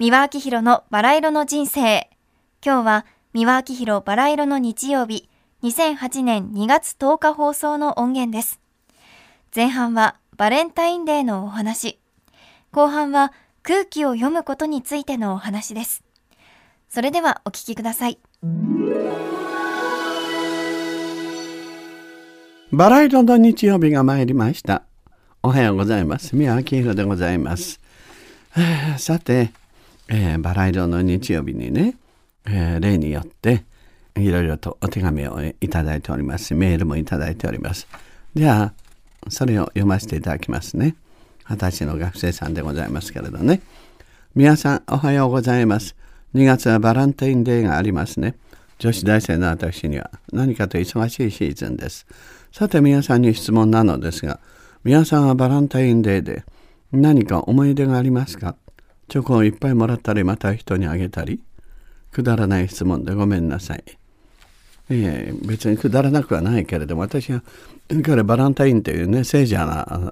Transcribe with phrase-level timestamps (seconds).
[0.00, 2.08] 三輪明宏のバラ色の人生。
[2.64, 5.28] 今日は三輪明宏バラ色の日曜日、
[5.62, 8.60] 2008年2月10日放送の音源です。
[9.54, 11.98] 前半はバレンタインデーのお話。
[12.72, 16.02] 後半は空気を読むことについてのお話です。
[16.88, 18.18] それではお聞きください。
[22.72, 24.82] バラ色の日曜日が参りました。
[25.42, 26.34] おはようございます。
[26.34, 27.82] 宮明宏でございます。
[28.96, 29.50] さて、
[30.12, 31.96] えー、バラ色の日曜日にね、
[32.44, 33.64] えー、例によって
[34.16, 37.86] いろいろとお手紙をいただいておりますし、メールもいただいております。
[38.34, 38.72] では、
[39.28, 40.96] それを読ませていただきますね。
[41.48, 43.60] 二十歳の学生さんでございますけれどね。
[44.34, 45.94] 皆さん、おはようございます。
[46.34, 48.34] 2月はバランタインデーがありますね。
[48.78, 52.06] 女子大生の私には何かと忙しいシーズンです。
[52.50, 54.40] さて皆さんに質問なのですが、
[54.82, 56.44] 皆さんはバランタインデーで
[56.90, 58.56] 何か思い出がありますか？
[59.10, 61.42] チョコをいっぱいもらったりまた人にあげたり
[62.12, 63.84] くだらない質問でごめんなさい。
[64.88, 67.42] えー、別にくだらなくはないけれども私は
[68.04, 69.64] 彼バランタインというね聖者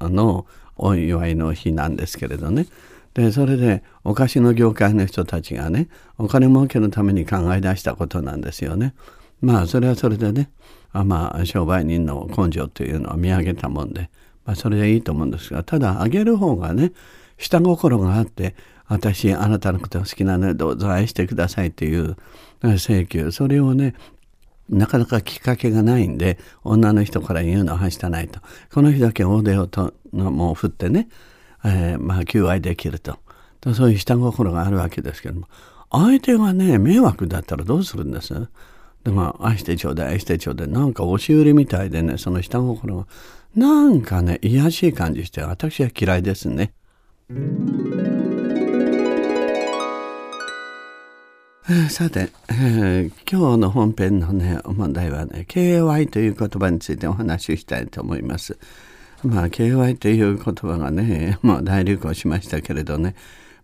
[0.00, 2.66] のお祝いの日なんですけれどね
[3.14, 8.94] でそれでお菓子の業界の人たちがねお金儲けのために考え出したことなんですよね。
[9.40, 10.50] まあそれはそれでね
[10.92, 14.10] あまあ商売人の根性というのを見上げたもんで、
[14.44, 16.92] まあ、それでいいと思うんですがただあげる方がね
[17.38, 18.54] 下心があって
[18.92, 22.16] 私あなたのことが好きなのでどうぞ愛してくださいという
[22.62, 23.32] 請求。
[23.32, 23.94] それをね
[24.68, 28.40] なかなかきっかけがないんで女の人から言うのははしたないと。
[28.72, 31.08] この日だけ大手をともう振ってね、
[31.64, 33.18] えー、まあ求愛できると。
[33.74, 35.48] そういう下心があるわけですけども。
[35.90, 38.34] 相手がね迷惑だったらどうするんです？
[39.04, 40.68] でも愛してちょうだい愛してちょうだい。
[40.68, 43.06] なんか押し売りみたいでねその下心が。
[43.54, 46.72] なんかね癒やしい感じして私は嫌いですね。
[51.88, 58.58] さて、えー、今日の本編のね、問題はね、KY という言葉についてお話ししたいと思います。
[59.24, 63.14] まあ、KY という言葉がね、 まあ、大流行しましたけれどね、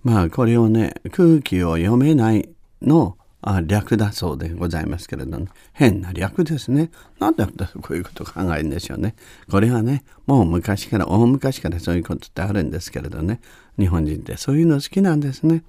[0.05, 2.49] まあ、これをね、空気を読めない
[2.81, 6.91] のあ略だそうでございますけれど、ね、変な略ですね。
[7.19, 9.17] なんでこういうこと考えるんでしょうね。
[9.51, 13.41] これはね、もう昔から、大昔からそういうことってあるんですけれどね、
[13.79, 15.63] 日本人ってそういうの好きなんですね。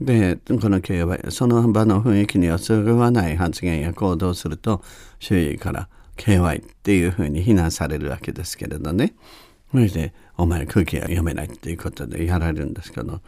[0.00, 4.82] でこの経営はその場の雰囲気にはそぐわない発言や行動をすると
[5.20, 9.14] 周囲から KY っていうふうに非難されるわけですけれどね。
[9.70, 13.20] それでお前空気は読めないっていうことでやられるんですけど。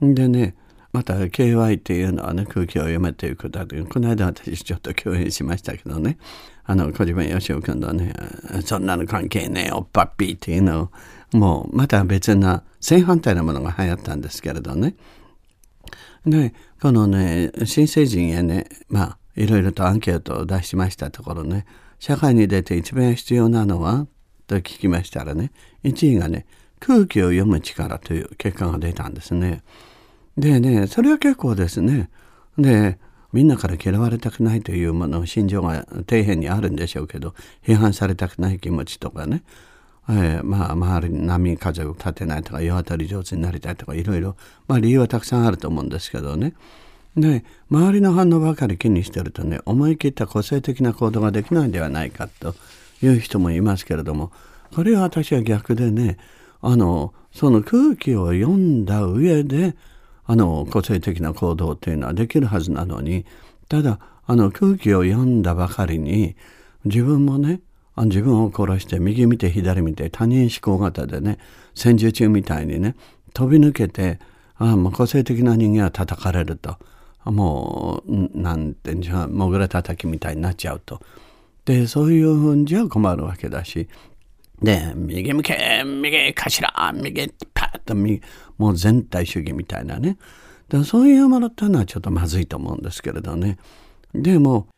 [0.00, 0.54] でね
[0.92, 6.18] また KY っていうのはね空気を読めということでこの間私ちょっと共演しましたけどね。
[6.64, 8.14] あの小島よしお君のね
[8.64, 10.90] そんなの関係ねえおっぱっぴーっていうの
[11.32, 14.94] をもうまた別な正反対なものが流行ったんですけれどね。
[16.26, 21.66] で、このね、新成人へね、まあ、いろいろとアンケートを出しましたところね、
[21.98, 24.06] 社会に出て一番必要なのは
[24.46, 25.52] と聞きましたらね、
[25.84, 26.46] 1位がね、
[26.80, 29.62] 空気を読む力という結果が出たんですね。
[30.36, 32.10] でね、それは結構ですね。
[32.58, 32.98] で、
[33.32, 37.34] みんなから嫌われたくないというもの、心情が底辺にあるんでしょうけど、
[37.64, 39.42] 批判されたくない気持ちとかね、
[40.08, 44.36] えー、まあ、周りに波風を立てないとか、世渡り上手になりたいとか、いろいろ、
[44.68, 46.54] まあ理由はたくさんあると思うんですけどね。
[47.16, 52.54] で、周りの反応ばかり気にしてるとね、思い切った個性的な行動ができないんではないかと
[53.02, 54.32] いう人もいますけれども、
[54.74, 56.18] これは私は逆でね、
[56.60, 59.76] あの、その空気を読んだ上で、
[60.26, 63.24] あの、個性的な行動っていうのはできるはずなのに、
[63.68, 66.36] ただ、あの、空気を読んだばかりに、
[66.84, 67.60] 自分もね、
[67.96, 71.38] 自分を殺して右見て左見て他人思考型でね
[71.74, 72.96] 戦時中みたいにね
[73.32, 74.18] 飛び抜けて
[74.56, 76.76] あ個性的な人間は叩かれると。
[77.24, 81.00] もうなんてんじゃもぐら叩きみたいになっちゃうと。
[81.64, 83.88] でそういうふうじゃ困るわけだし。
[84.62, 88.22] で右向け右頭右パッと右
[88.58, 90.18] もう全体主義みたいなね。
[90.68, 93.56] でそういうものっていうのはちょっとまずいと思うんですけれどね。
[94.14, 94.68] でも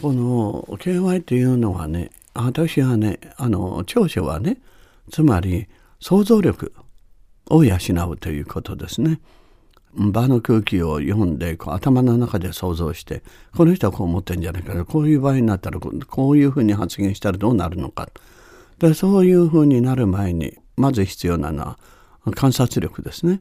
[0.00, 4.58] この KY っていうのはね私はねあの長所はね
[5.10, 5.66] つまり
[5.98, 6.72] 想像力
[7.50, 7.76] を養
[8.08, 9.20] うということですね。
[9.92, 13.24] 場の空気を読んでこう頭の中で想像して
[13.56, 18.08] この人はこう思ってんじゃないかこういう場合になったらこういうふうに発言したらどうなるのか
[18.78, 21.78] でそういうふうになる前にまず必要なのは
[22.36, 23.40] 観察力ですね。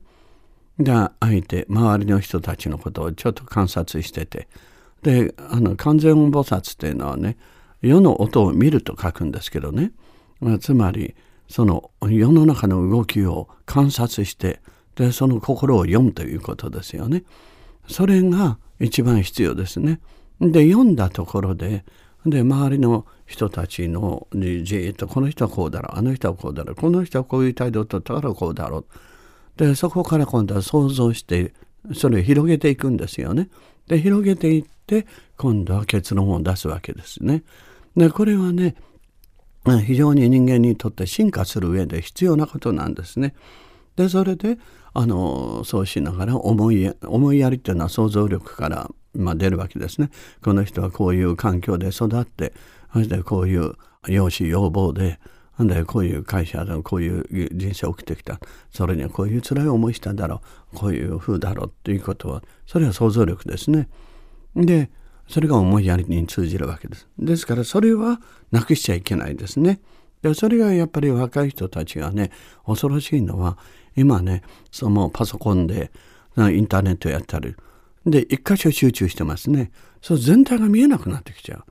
[0.80, 4.48] で相手周りの人たちのことをちょっと観察してて
[5.04, 7.38] であの完全菩薩っていうのはね
[7.82, 9.92] 世の音を見ると書くんですけどね、
[10.40, 11.16] まあ、つまり
[11.48, 14.62] その世の中の動きを観察して
[14.96, 17.24] でその心を読むということですよね。
[17.88, 20.00] それが一番必要ですね。
[20.40, 21.86] で読んだところで
[22.26, 28.86] で周りの人たちのじっとこの人はこうだろうあの人はこうだろうこの人はこういう態度を取ったからこうだろう
[29.58, 31.54] でそこから今度は想像して
[31.94, 33.50] それを広げていくんですよね。
[33.88, 37.44] で広げていって今度は結論を出すわけですね。
[37.96, 38.76] でこれはね
[39.86, 43.36] 非常に人間にとって進化する上で必要なことなんですね。
[43.96, 44.58] でそれで
[44.94, 50.10] あのそうしながら思い思いやりっていうのは想像力から、まあ、出るわけですね。
[50.42, 52.54] この人はこういう環境で育って
[52.94, 53.74] そしてこういう
[54.08, 55.20] 容姿要望で
[55.60, 58.40] でこういう会社でこういう人生を送ってきた
[58.72, 60.42] それにはこういう辛い思いしただろ
[60.74, 63.90] うこういう風だろうっていうことはそれは想像力ですね。
[64.56, 64.90] で
[65.30, 67.08] それが思いやりに通じるわけです。
[67.18, 68.20] ですからそれは
[68.52, 69.80] なくしちゃいけないですね。
[70.22, 72.32] でそれがやっぱり若い人たちがね
[72.66, 73.58] 恐ろしいのは
[73.96, 74.42] 今ね
[74.72, 75.92] そのパソコンで
[76.38, 77.56] インターネットやったり
[78.06, 79.72] で一箇所集中してますね
[80.02, 81.64] そう全体が見えなくなってきちゃう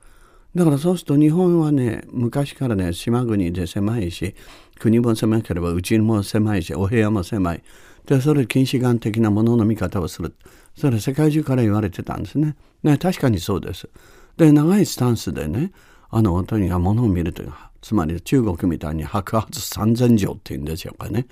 [0.57, 4.35] だからそうすると日本はね昔からね島国で狭いし
[4.79, 7.63] 国も狭ければうちも狭いしお部屋も狭い
[8.05, 10.35] でそれ近視眼的なものの見方をする。
[10.75, 12.55] それ世界中から言われてたんですね。
[12.83, 13.89] ね確かにそうです。
[14.37, 15.71] で長いスタンスでね
[16.09, 21.27] あのとにかくものを見るというつまり中国みたいに白髪三千条っていうんでしょうかね。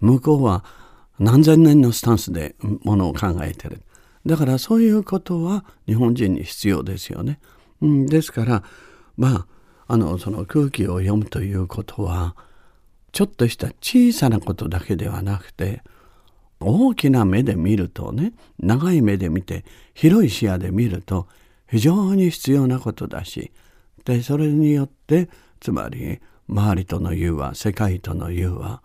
[0.00, 0.64] 向こうは
[1.18, 3.82] 何千年のスタンスでものを考えてる。
[4.26, 7.40] だからそういうことは日本人に必要ですよね。
[7.80, 8.62] うん、ですから
[9.16, 9.46] まあ
[9.86, 12.34] あのその空気を読むということは
[13.12, 15.82] ちょっとした小さなことだけではなくて
[16.60, 19.64] 大きな目で見るとね長い目で見て
[19.94, 21.26] 広い視野で見ると
[21.68, 23.52] 非常に必要なことだし
[24.04, 25.28] でそれによって
[25.60, 28.82] つまり周りとの融和世界との融和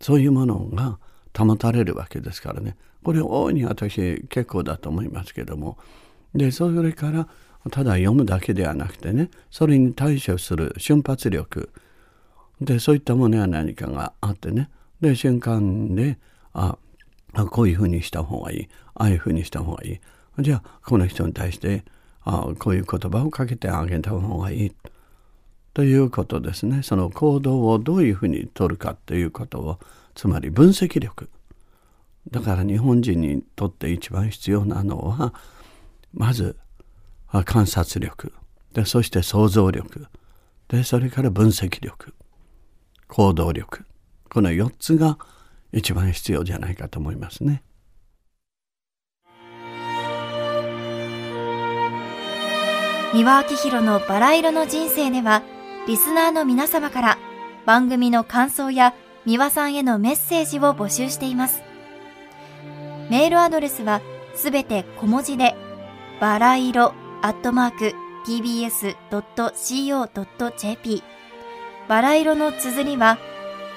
[0.00, 0.98] そういうものが
[1.36, 2.76] 保たれるわけですからね。
[3.02, 5.78] これ大いに私結構だと思いますけども。
[6.34, 7.28] でそれから
[7.70, 11.70] ただ読むだけではなくてねそれに対処する瞬発力。
[12.60, 14.68] でそういったものは何かがあってね。
[15.00, 16.18] で瞬間で
[16.52, 16.78] あ
[17.50, 18.68] こういうふうにした方がいい。
[18.94, 20.00] ああいうふうにした方がい
[20.38, 20.42] い。
[20.42, 21.84] じゃあこの人に対して
[22.22, 24.72] あこういう言葉をかけてあげた方がいい。
[25.74, 26.82] ということですね。
[26.82, 29.78] その行動をどういうふうに取るかということを
[30.14, 31.30] つまり分析力。
[32.30, 35.32] だから日本人にとって一番必要なのは
[36.12, 36.56] まず
[37.44, 38.32] 観察力。
[38.72, 40.06] でそして想像力。
[40.68, 42.14] でそれから分析力。
[43.06, 43.84] 行動力。
[44.28, 45.18] この4つが
[45.72, 47.62] 一番必要じゃないかと思いますね。
[53.12, 55.42] 三輪明宏のバラ色の人生では
[55.86, 57.18] リスナーの皆様から
[57.64, 58.94] 番組の感想や
[59.24, 61.62] 三輪さんへのメッセージを募集しています。
[63.10, 64.02] メールアドレスは
[64.34, 65.54] すべて小文字で、
[66.20, 66.92] バラ色
[67.22, 67.94] アットマーク
[68.26, 68.92] tbs.co.jp
[71.88, 73.18] バラ色の綴りは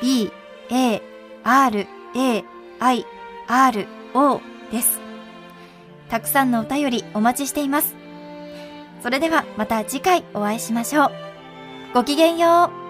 [0.01, 0.31] b,
[0.69, 1.01] a,
[1.43, 2.43] r, a,
[2.79, 3.05] i,
[3.47, 4.41] r, o
[4.71, 4.99] です。
[6.09, 7.95] たくさんのお便りお待ちしています。
[9.01, 11.11] それではまた次回お会いしましょう。
[11.93, 12.80] ごきげんよう。